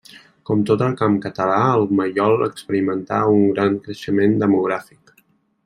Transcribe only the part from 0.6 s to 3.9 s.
tot el camp català, el Mallol experimentà un gran